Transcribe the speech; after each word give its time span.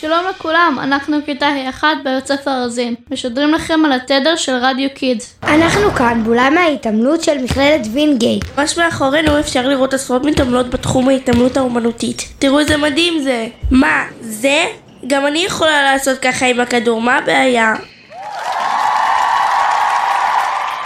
שלום 0.00 0.24
לכולם, 0.30 0.78
אנחנו 0.82 1.16
כיתה 1.26 1.46
ה'1 1.46 1.84
בבית 2.04 2.26
ספר 2.26 2.50
ארזים, 2.50 2.94
משדרים 3.10 3.54
לכם 3.54 3.80
על 3.84 3.92
התדר 3.92 4.36
של 4.36 4.52
רדיו 4.52 4.88
קידס. 4.94 5.34
אנחנו 5.42 5.90
כאן 5.90 6.22
באולם 6.24 6.58
ההתעמלות 6.58 7.22
של 7.22 7.38
מכללת 7.38 7.86
וינגייט. 7.92 8.44
ממש 8.58 8.78
מאחורינו 8.78 9.40
אפשר 9.40 9.68
לראות 9.68 9.94
עשרות 9.94 10.24
מתעמלות 10.24 10.70
בתחום 10.70 11.08
ההתעמלות 11.08 11.56
האומנותית. 11.56 12.22
תראו 12.38 12.58
איזה 12.58 12.76
מדהים 12.76 13.22
זה. 13.22 13.46
מה, 13.70 14.04
זה? 14.20 14.64
גם 15.06 15.26
אני 15.26 15.38
יכולה 15.38 15.82
לעשות 15.82 16.18
ככה 16.18 16.46
עם 16.46 16.60
הכדור, 16.60 17.00
מה 17.00 17.16
הבעיה? 17.16 17.74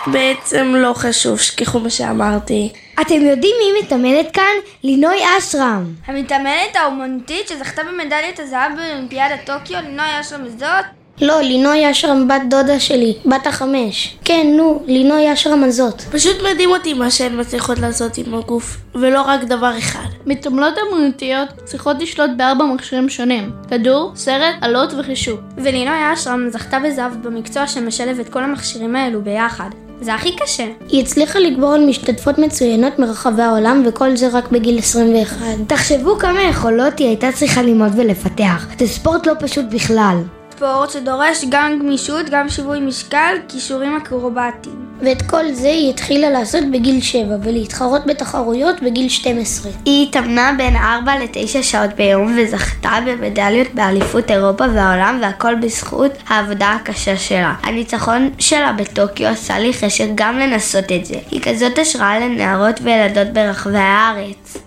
בעצם 0.06 0.74
לא 0.77 0.92
חשוב, 0.95 1.41
שכחו 1.41 1.80
מה 1.80 1.91
שאמרתי. 1.91 2.73
אתם 3.01 3.15
יודעים 3.15 3.55
מי 3.59 3.83
מתאמנת 3.83 4.30
כאן? 4.33 4.55
לינוי 4.84 5.16
אשרם. 5.38 5.84
המתאמנת 6.06 6.77
האומנותית 6.77 7.48
שזכתה 7.48 7.83
במדליית 7.84 8.41
הזהב 8.41 8.73
באולימפיאדת 8.77 9.41
טוקיו, 9.46 9.80
לינוי 9.83 10.20
אשרם 10.20 10.45
הזאת? 10.45 10.84
לא, 11.20 11.41
לינוי 11.41 11.91
אשרם 11.91 12.29
בת 12.29 12.43
דודה 12.51 12.80
שלי, 12.80 13.15
בת 13.27 13.46
החמש. 13.46 14.16
כן, 14.24 14.46
נו, 14.57 14.83
לינוי 14.87 15.33
אשרם 15.33 15.65
הזאת. 15.65 16.01
פשוט 16.01 16.37
מדהים 16.51 16.71
אותי 16.71 16.95
מה 16.95 17.10
שהן 17.10 17.41
מצליחות 17.41 17.79
לעשות 17.79 18.19
עם 18.19 18.34
הגוף, 18.34 18.77
ולא 18.95 19.23
רק 19.23 19.45
דבר 19.45 19.79
אחד. 19.79 20.07
מתעמלות 20.27 20.74
אמנותיות 20.79 21.48
צריכות 21.65 21.96
לשלוט 22.01 22.30
בארבע 22.37 22.65
מכשירים 22.65 23.09
שונים 23.09 23.52
כדור, 23.71 24.13
סרט, 24.15 24.54
עלות 24.60 24.93
וחישוק. 24.98 25.41
ולינוי 25.57 26.13
אשרם 26.13 26.48
זכתה 26.51 26.79
בזהב 26.79 27.13
במקצוע 27.23 27.66
שמשלב 27.66 28.21
את 28.21 28.29
כל 28.29 28.45
המכשירים 28.45 28.96
האלו 28.96 29.23
ביחד. 29.23 29.71
זה 30.02 30.14
הכי 30.14 30.36
קשה. 30.36 30.66
היא 30.88 31.02
הצליחה 31.02 31.38
לגבור 31.38 31.74
על 31.74 31.86
משתתפות 31.86 32.38
מצוינות 32.38 32.98
מרחבי 32.98 33.42
העולם 33.42 33.82
וכל 33.86 34.16
זה 34.16 34.28
רק 34.32 34.50
בגיל 34.50 34.78
21. 34.78 35.36
תחשבו 35.66 36.18
כמה 36.18 36.42
יכולות 36.42 36.98
היא 36.98 37.08
הייתה 37.08 37.32
צריכה 37.32 37.62
ללמוד 37.62 37.92
ולפתח. 37.96 38.66
זה 38.78 38.86
ספורט 38.86 39.26
לא 39.26 39.32
פשוט 39.40 39.64
בכלל. 39.70 40.16
ספורט 40.56 40.90
שדורש 40.90 41.45
גם 41.48 41.78
גמישות, 41.78 42.26
גם 42.30 42.48
שיווי 42.48 42.80
משקל, 42.80 43.36
כישורים 43.48 43.96
אקרובטיים. 43.96 44.92
ואת 45.00 45.22
כל 45.22 45.52
זה 45.52 45.68
היא 45.68 45.90
התחילה 45.90 46.30
לעשות 46.30 46.64
בגיל 46.72 47.00
7 47.00 47.36
ולהתחרות 47.42 48.06
בתחרויות 48.06 48.82
בגיל 48.82 49.08
12. 49.08 49.73
היא 49.84 50.08
התאמנה 50.08 50.54
בין 50.58 50.76
4 50.76 51.18
ל-9 51.18 51.62
שעות 51.62 51.90
ביום 51.96 52.36
וזכתה 52.38 52.98
במדליות 53.06 53.74
באליפות 53.74 54.30
אירופה 54.30 54.64
והעולם 54.74 55.18
והכל 55.23 55.54
בזכות 55.54 56.12
העבודה 56.28 56.76
הקשה 56.80 57.16
שלה. 57.16 57.54
הניצחון 57.62 58.30
שלה 58.38 58.73
בטוקיו 58.73 59.28
עשה 59.28 59.58
לי 59.58 59.73
חשק 59.73 60.06
גם 60.14 60.38
לנסות 60.38 60.92
את 60.92 61.04
זה. 61.04 61.16
היא 61.30 61.40
כזאת 61.42 61.78
השראה 61.78 62.20
לנערות 62.20 62.80
וילדות 62.82 63.28
ברחבי 63.32 63.78
הארץ. 63.78 64.62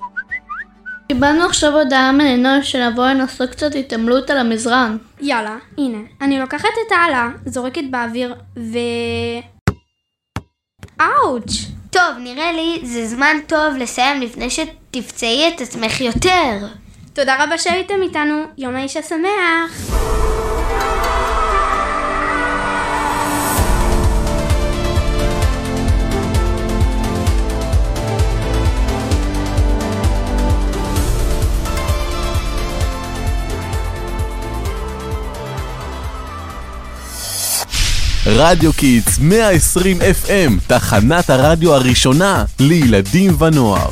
קיבלנו 1.15 1.45
עכשיו 1.45 1.77
הודעה 1.77 2.11
מלינוי 2.11 2.63
שנבוא 2.63 3.05
לנסות 3.05 3.49
קצת 3.49 3.75
התעמלות 3.75 4.29
על 4.29 4.37
המזרן. 4.37 4.97
יאללה, 5.21 5.57
הנה. 5.77 5.97
אני 6.21 6.39
לוקחת 6.39 6.69
את 6.87 6.91
העלה, 6.91 7.29
זורקת 7.45 7.83
באוויר, 7.91 8.35
ו... 8.57 8.77
אאוץ'! 11.01 11.51
טוב, 11.89 12.17
נראה 12.19 12.51
לי 12.51 12.79
זה 12.83 13.05
זמן 13.05 13.37
טוב 13.47 13.77
לסיים 13.77 14.21
לפני 14.21 14.49
שתפצעי 14.49 15.47
את 15.55 15.61
עצמך 15.61 16.01
יותר. 16.01 16.67
תודה 17.13 17.43
רבה 17.43 17.57
שהייתם 17.57 18.01
איתנו, 18.01 18.43
יום 18.57 18.75
האיש 18.75 18.97
השמח! 18.97 19.95
רדיו 38.27 38.73
קיטס 38.73 39.19
120 39.19 40.01
FM, 40.01 40.51
תחנת 40.67 41.29
הרדיו 41.29 41.73
הראשונה 41.73 42.45
לילדים 42.59 43.41
ונוער. 43.41 43.89